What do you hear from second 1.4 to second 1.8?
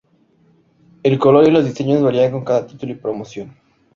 y los